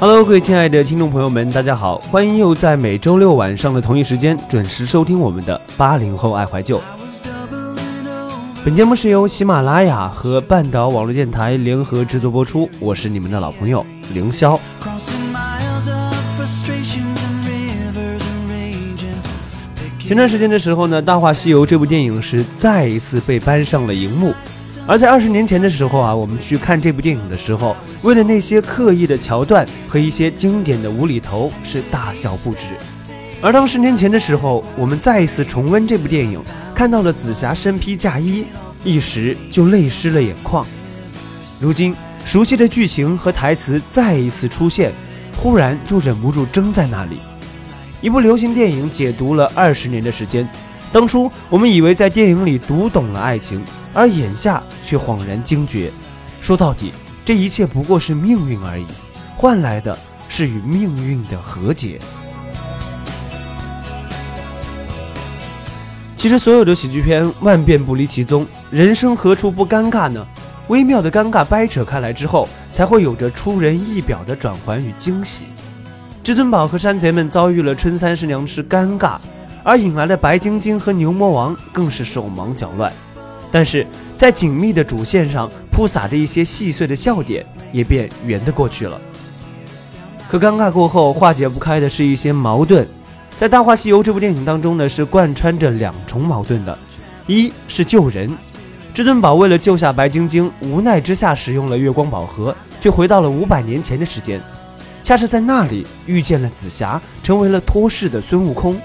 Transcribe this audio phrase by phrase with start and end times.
[0.00, 6.80] Hello，各位亲爱的听众朋友们，大家好，欢迎又在每周六晚上的同一时间准时收听我们的八零后爱怀旧。
[8.64, 13.84] 本节目是由喜马拉雅和半岛网络电台联合制作播出，我是你们的老朋友
[14.14, 14.56] 凌霄。
[19.98, 24.32] 前段时间的时候呢，《大话西游》这部电影是再一次被搬上了荧幕。
[24.88, 32.68] 而在二十年前的时候啊，我们去看这部电影的时候，为了那些刻意的桥段和一些经典的无厘头是大笑不止。
[33.42, 36.40] 而当十年前的时候，我们再一次重温这部电影，
[36.74, 38.46] 看到了紫霞身披嫁衣，
[38.82, 40.66] 一时就泪湿了眼眶。
[41.60, 41.94] 如今
[42.24, 44.90] 熟悉的剧情和台词再一次出现，
[45.36, 47.18] 忽然就忍不住怔在那里。
[48.00, 50.48] 一部流行电影解读了二十年的时间，
[50.90, 53.62] 当初我们以为在电影里读懂了爱情。
[53.98, 55.90] 而眼下却恍然惊觉，
[56.40, 56.92] 说到底，
[57.24, 58.86] 这一切不过是命运而已，
[59.36, 61.98] 换来的是与命运的和解。
[66.16, 70.24] 其实，所有的喜剧片万变不离其宗，人生何处不尴尬呢？
[70.68, 75.46] 微妙的尴尬掰扯开来之后，才会有着出人意表的转环与惊喜。
[76.22, 79.16] 至尊宝和山贼们遭遇了春三十娘之尴尬，
[79.64, 82.92] 而引来的白晶晶和牛魔王更是手忙脚乱。
[83.50, 89.00] 但是在紧密的主线上铺洒着一些细碎的笑点，也便圆得过去了。
[90.28, 92.86] 可尴尬过后，化解不开的是一些矛盾。
[93.38, 96.76] 在《大话西游》这部电影当中呢，是贯穿着两重矛盾的：
[97.26, 98.30] 一是救人，
[98.92, 104.40] 至尊宝为了救下白晶晶，无奈之下使用了月光宝盒，却回到了五百年前的时间，
[105.02, 108.78] 恰是在那里遇见了紫霞，成为了托世的孙悟空。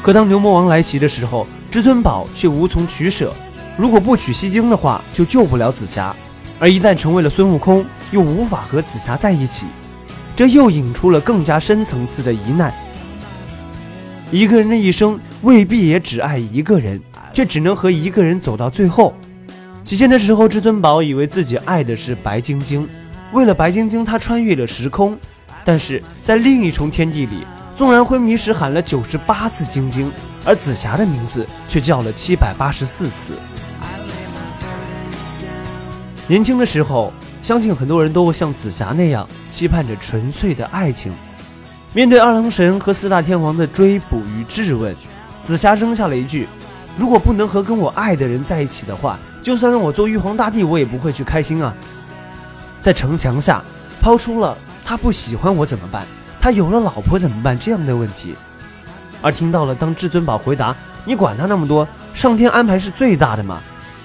[0.00, 3.32] 可当牛魔王来袭的时候，至尊宝却无从取舍，
[3.78, 6.14] 如果不取西经的话，就救不了紫霞；
[6.58, 9.64] 而一旦成为了孙悟空，又无法和紫霞在一起，
[10.36, 12.70] 这又引出了更加深层次的疑难。
[14.30, 17.00] 一个人的一生未必也只爱一个人，
[17.32, 19.14] 却只能和一个人走到最后。
[19.82, 22.86] 起先的时候，至尊宝以为自己爱的是白晶晶，
[23.32, 25.16] 为了白晶晶，他穿越了时空，
[25.64, 27.46] 但是在另一重天地里，
[27.78, 30.12] 纵然昏迷时喊了九十八次晶晶。
[30.44, 33.34] 而紫霞的名字却叫了七百八十四次。
[36.26, 41.12] 年轻的时候，相信很多人都会像紫霞那样期盼着纯粹的爱情。
[41.92, 44.94] 面对二郎神和四大天王的追捕与质问，
[45.42, 46.48] 紫霞扔下了一句
[46.96, 51.74] ：“如果不能和跟我爱的人在一起的话，就算让我做玉皇大帝，我也不会去开心啊。”
[52.80, 53.62] 在城墙下
[54.00, 56.06] 抛出了“他不喜欢我怎么办？
[56.40, 58.34] 他有了老婆怎么办？”这样的问题。
[59.22, 63.62] 而听到了，当至尊宝回答“你管他那么多，上天安排是最大的嘛”，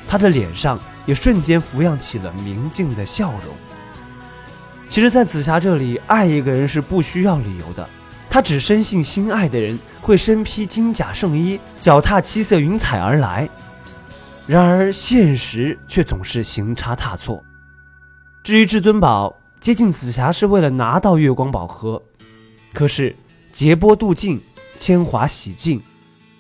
[0.08, 3.54] 他的脸上也瞬间浮漾起了明净的笑容。
[4.88, 7.90] 其实，在紫霞这里，爱一个人是不需要理由的，
[8.30, 13.50] 她只深信心爱的人会身披金甲圣衣，脚踏七色云彩而来。
[14.46, 17.44] 然而，现实却总是行差踏错。
[18.44, 22.02] 至于至尊宝接近紫霞是为了拿到月光宝盒，
[22.74, 23.14] 可是
[23.52, 24.42] 劫波渡尽。
[24.78, 25.82] 铅华洗净。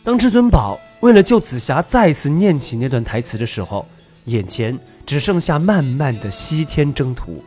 [0.03, 3.85] 当至尊宝为了救紫霞再次念起那段台词的时候，
[4.25, 7.43] 眼前只剩下漫漫的西天征途。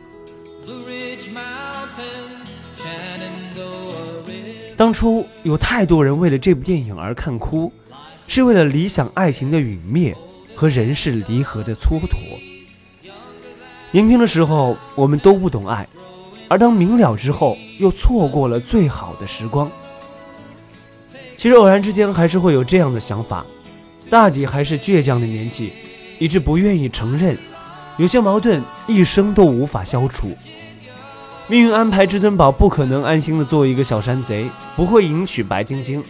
[4.77, 7.71] 当初有太多人为了这部电影而看哭，
[8.27, 10.15] 是为了理想爱情的陨灭
[10.55, 12.17] 和人世离合的蹉跎。
[13.91, 15.87] 年轻的时候，我们都不懂爱，
[16.47, 19.69] 而当明了之后，又错过了最好的时光。
[21.41, 23.43] 其实偶然之间还是会有这样的想法，
[24.11, 25.73] 大抵还是倔强的年纪，
[26.19, 27.35] 以致不愿意承认，
[27.97, 30.29] 有些矛盾一生都无法消除。
[31.47, 36.03] 命运安排至尊宝不可能安心的做一个小山贼，不会迎娶白晶晶，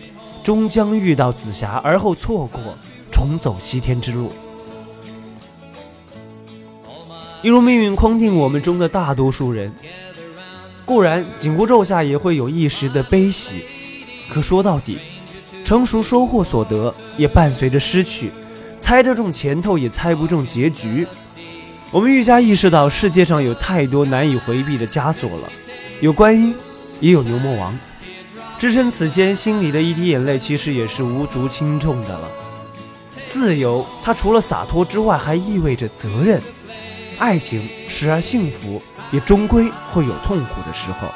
[0.44, 2.62] 终将遇到紫霞，而后错过
[3.10, 4.34] 重走西天之路。
[7.42, 9.74] 一如命运框定我们中的大多数人，
[10.84, 13.63] 固然紧箍咒下也会有一时的悲喜，
[14.30, 14.98] 可说到底。
[15.71, 18.29] 成熟收获所得，也伴随着失去。
[18.77, 21.07] 猜得中前头，也猜不中结局。
[21.91, 25.50] 我们愈加意识到，世界上有太多难以回避的枷锁了。
[26.01, 26.53] 有观音，
[27.00, 27.73] 也有牛魔王。
[28.59, 32.27] 置身此间，心里的一滴眼泪，其实也是无足轻重的了。
[33.25, 36.41] 自由，它除了洒脱之外，还意味着责任。
[37.17, 41.07] 爱情时而幸福，也终归会有痛苦的时候。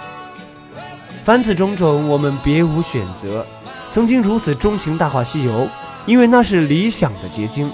[1.26, 3.46] 凡此种种，我们别无选择。
[3.90, 5.62] 曾经如此钟情《大话西游》，
[6.06, 7.72] 因为那是理想的结晶。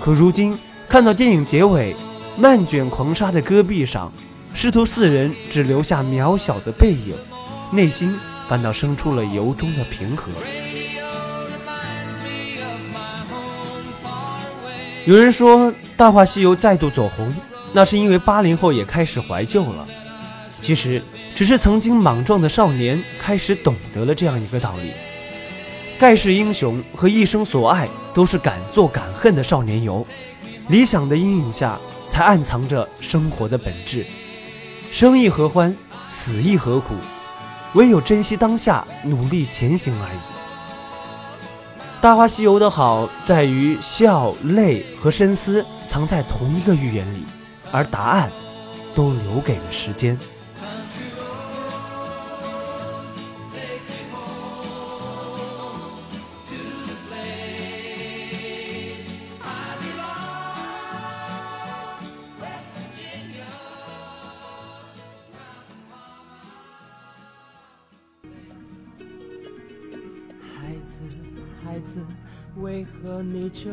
[0.00, 0.58] 可如今
[0.88, 1.94] 看到电影结尾，
[2.36, 4.12] 漫卷狂沙的戈壁上，
[4.54, 7.14] 师徒四人只留下渺小的背影，
[7.70, 8.16] 内心
[8.48, 10.30] 反倒生出了由衷的平和。
[15.04, 17.34] 有人说《大话西游》再度走红，
[17.72, 19.86] 那是因为八零后也开始怀旧了。
[20.60, 21.02] 其实，
[21.34, 24.92] 只是曾经莽撞的少年开始懂得了这样一个道理：
[25.98, 30.06] 盖世英雄和一生所爱都是敢做敢恨的少年游。
[30.68, 34.06] 理想的阴影下，才暗藏着生活的本质。
[34.92, 35.76] 生亦何欢，
[36.08, 36.94] 死亦何苦？
[37.74, 40.18] 唯有珍惜当下，努力前行而已。
[42.00, 47.24] 《大话西游》的好在于笑、泪和深思藏在同一个寓言里，
[47.72, 48.30] 而答案
[48.94, 50.16] 都留给了时间。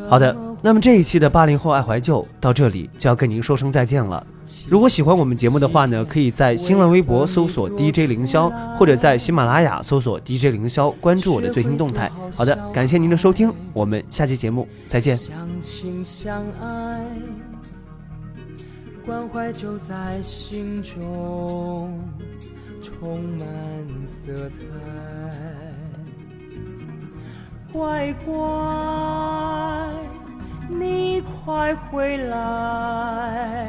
[0.08, 4.24] 好的，那么这一期的八零后爱怀旧到这里就要跟您说声再见了。
[4.68, 12.08] 如果喜欢我们节目的话呢，可以在新浪微博搜索 DJ 凌霄，或者在喜马拉雅搜索 DJ 凌霄，关注我的最新动态。
[12.32, 15.16] 好的，感谢您的收听，我们下期节目再见。
[15.16, 17.04] 相亲相爱，
[19.04, 21.98] 关怀就在心中，
[22.80, 23.48] 充满
[24.06, 25.65] 色彩。
[27.76, 28.32] 乖乖，
[30.66, 33.68] 你快回来，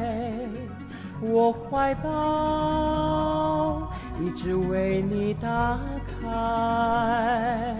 [1.19, 7.75] 我怀抱一直为你打开。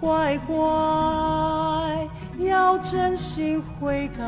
[0.00, 2.08] 乖乖，
[2.38, 4.24] 要真心悔改，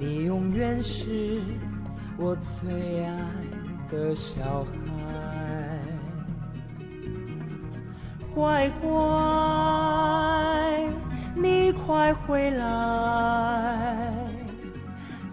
[0.00, 1.42] 你永远是
[2.16, 3.18] 我最爱
[3.90, 4.93] 的小孩。
[8.34, 8.90] 乖乖，
[11.36, 12.66] 你快回来，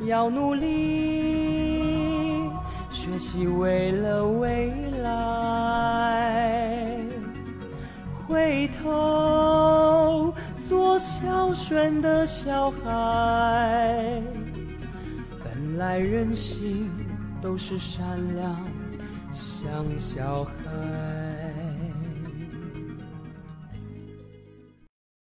[0.05, 2.47] 要努力
[2.91, 4.71] 学习，为了未
[5.01, 6.95] 来。
[8.27, 10.31] 回头
[10.69, 14.21] 做孝顺的小孩，
[15.43, 16.89] 本来人心
[17.41, 18.05] 都是善
[18.35, 18.55] 良，
[19.31, 20.51] 像小孩。